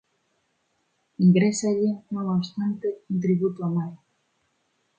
Ingrésalle 1.23 1.91
non 2.13 2.25
obstante 2.37 2.87
un 3.11 3.17
tributo 3.25 3.59
a 3.63 3.69
Mari. 3.75 3.97